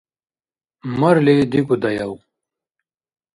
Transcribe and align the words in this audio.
Марли 0.99 1.35
дикӀудаяв?! 1.51 2.11